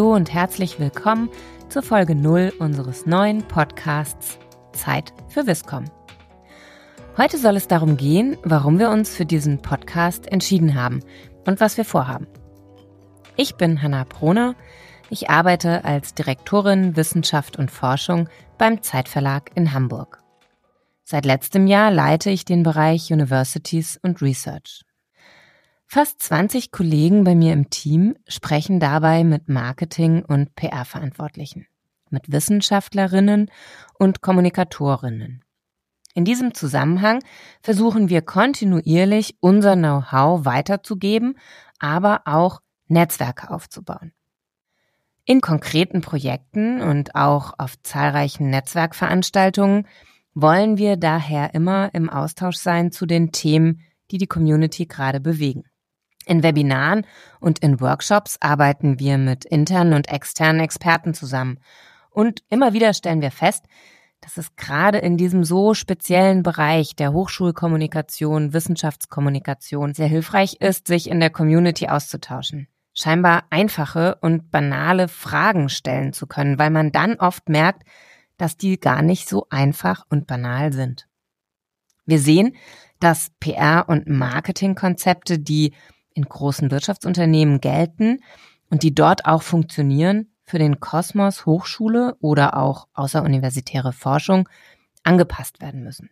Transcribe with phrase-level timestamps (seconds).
[0.00, 1.28] Hallo und herzlich willkommen
[1.68, 4.38] zur Folge 0 unseres neuen Podcasts
[4.72, 5.84] Zeit für Wiscom.
[7.18, 11.00] Heute soll es darum gehen, warum wir uns für diesen Podcast entschieden haben
[11.46, 12.26] und was wir vorhaben.
[13.36, 14.54] Ich bin Hanna Proner.
[15.10, 20.22] Ich arbeite als Direktorin Wissenschaft und Forschung beim Zeitverlag in Hamburg.
[21.04, 24.80] Seit letztem Jahr leite ich den Bereich Universities und Research.
[25.92, 31.66] Fast 20 Kollegen bei mir im Team sprechen dabei mit Marketing- und PR-Verantwortlichen,
[32.10, 33.50] mit Wissenschaftlerinnen
[33.98, 35.42] und Kommunikatorinnen.
[36.14, 37.24] In diesem Zusammenhang
[37.60, 41.36] versuchen wir kontinuierlich unser Know-how weiterzugeben,
[41.80, 44.12] aber auch Netzwerke aufzubauen.
[45.24, 49.88] In konkreten Projekten und auch auf zahlreichen Netzwerkveranstaltungen
[50.34, 53.80] wollen wir daher immer im Austausch sein zu den Themen,
[54.12, 55.64] die die Community gerade bewegen.
[56.26, 57.06] In Webinaren
[57.40, 61.58] und in Workshops arbeiten wir mit internen und externen Experten zusammen.
[62.10, 63.64] Und immer wieder stellen wir fest,
[64.20, 71.08] dass es gerade in diesem so speziellen Bereich der Hochschulkommunikation, Wissenschaftskommunikation sehr hilfreich ist, sich
[71.08, 72.68] in der Community auszutauschen.
[72.92, 77.84] Scheinbar einfache und banale Fragen stellen zu können, weil man dann oft merkt,
[78.36, 81.06] dass die gar nicht so einfach und banal sind.
[82.04, 82.56] Wir sehen,
[82.98, 85.72] dass PR- und Marketingkonzepte, die
[86.14, 88.20] in großen Wirtschaftsunternehmen gelten
[88.70, 94.48] und die dort auch funktionieren, für den Kosmos Hochschule oder auch außeruniversitäre Forschung
[95.04, 96.10] angepasst werden müssen.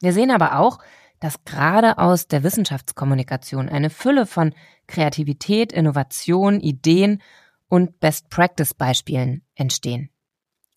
[0.00, 0.78] Wir sehen aber auch,
[1.20, 4.54] dass gerade aus der Wissenschaftskommunikation eine Fülle von
[4.86, 7.22] Kreativität, Innovation, Ideen
[7.68, 10.10] und Best-Practice-Beispielen entstehen.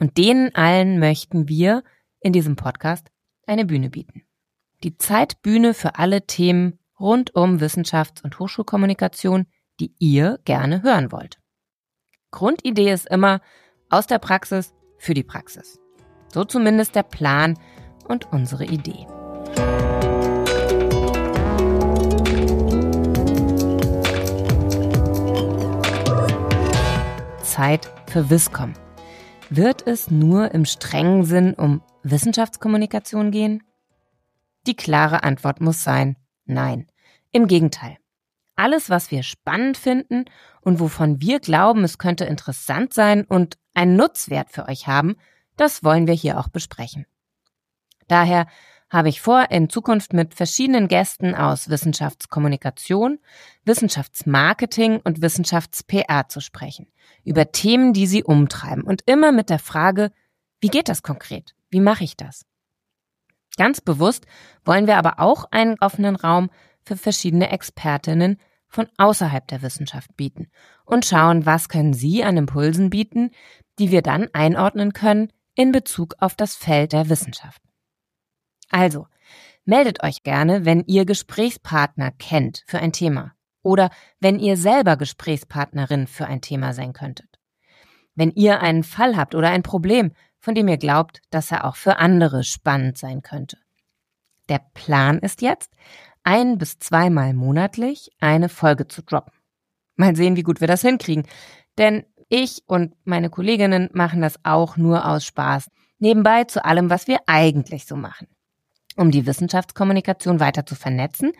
[0.00, 1.82] Und denen allen möchten wir
[2.20, 3.08] in diesem Podcast
[3.46, 4.22] eine Bühne bieten.
[4.82, 9.46] Die Zeitbühne für alle Themen rund um Wissenschafts- und Hochschulkommunikation,
[9.80, 11.38] die ihr gerne hören wollt.
[12.30, 13.40] Grundidee ist immer
[13.90, 15.78] aus der Praxis für die Praxis.
[16.32, 17.58] So zumindest der Plan
[18.08, 19.06] und unsere Idee.
[27.42, 28.74] Zeit für Wiscom.
[29.48, 33.62] Wird es nur im strengen Sinn um Wissenschaftskommunikation gehen?
[34.66, 36.86] Die klare Antwort muss sein, Nein,
[37.32, 37.98] im Gegenteil.
[38.54, 40.24] Alles, was wir spannend finden
[40.62, 45.16] und wovon wir glauben, es könnte interessant sein und einen Nutzwert für euch haben,
[45.56, 47.06] das wollen wir hier auch besprechen.
[48.08, 48.46] Daher
[48.88, 53.18] habe ich vor, in Zukunft mit verschiedenen Gästen aus Wissenschaftskommunikation,
[53.64, 56.86] Wissenschaftsmarketing und Wissenschafts-PR zu sprechen,
[57.24, 60.12] über Themen, die sie umtreiben und immer mit der Frage,
[60.60, 61.54] wie geht das konkret?
[61.68, 62.46] Wie mache ich das?
[63.56, 64.26] Ganz bewusst
[64.64, 66.50] wollen wir aber auch einen offenen Raum
[66.84, 70.48] für verschiedene Expertinnen von außerhalb der Wissenschaft bieten
[70.84, 73.30] und schauen, was können Sie an Impulsen bieten,
[73.78, 77.62] die wir dann einordnen können in Bezug auf das Feld der Wissenschaft.
[78.70, 79.06] Also,
[79.64, 83.90] meldet euch gerne, wenn ihr Gesprächspartner kennt für ein Thema oder
[84.20, 87.40] wenn ihr selber Gesprächspartnerin für ein Thema sein könntet.
[88.14, 90.12] Wenn ihr einen Fall habt oder ein Problem,
[90.46, 93.58] von dem ihr glaubt, dass er auch für andere spannend sein könnte.
[94.48, 95.72] Der Plan ist jetzt,
[96.22, 99.32] ein bis zweimal monatlich eine Folge zu droppen.
[99.96, 101.26] Mal sehen, wie gut wir das hinkriegen.
[101.78, 105.68] Denn ich und meine Kolleginnen machen das auch nur aus Spaß.
[105.98, 108.28] Nebenbei zu allem, was wir eigentlich so machen.
[108.94, 111.32] Um die Wissenschaftskommunikation weiter zu vernetzen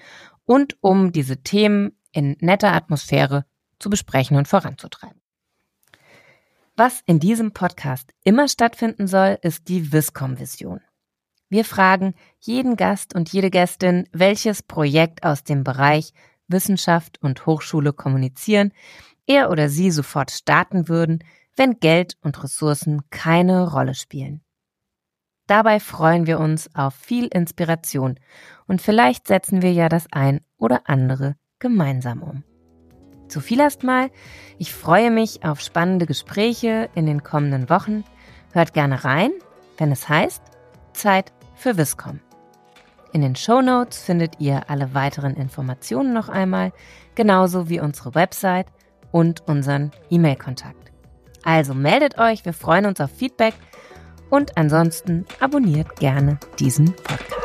[0.46, 3.44] und um diese Themen in netter Atmosphäre
[3.78, 5.20] zu besprechen und voranzutreiben.
[6.78, 10.82] Was in diesem Podcast immer stattfinden soll, ist die Wiscom-Vision.
[11.48, 16.12] Wir fragen jeden Gast und jede Gästin, welches Projekt aus dem Bereich
[16.48, 18.72] Wissenschaft und Hochschule kommunizieren
[19.26, 21.24] er oder sie sofort starten würden,
[21.56, 24.42] wenn Geld und Ressourcen keine Rolle spielen.
[25.46, 28.20] Dabei freuen wir uns auf viel Inspiration
[28.66, 32.44] und vielleicht setzen wir ja das ein oder andere gemeinsam um.
[33.28, 34.10] Zu viel erstmal.
[34.58, 38.04] Ich freue mich auf spannende Gespräche in den kommenden Wochen.
[38.52, 39.32] Hört gerne rein,
[39.78, 40.42] wenn es heißt
[40.92, 42.20] Zeit für Wiscom.
[43.12, 46.72] In den Show Notes findet ihr alle weiteren Informationen noch einmal,
[47.14, 48.66] genauso wie unsere Website
[49.10, 50.92] und unseren E-Mail-Kontakt.
[51.44, 53.54] Also meldet euch, wir freuen uns auf Feedback
[54.30, 57.35] und ansonsten abonniert gerne diesen Podcast.